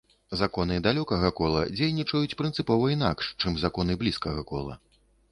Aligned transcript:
Законы 0.37 0.75
далёкага 0.85 1.27
кола 1.39 1.59
дзейнічаюць 1.75 2.37
прынцыпова 2.39 2.89
інакш, 2.95 3.27
чым 3.43 3.59
законы 3.65 3.99
блізкага 4.05 4.41
кола. 4.53 4.79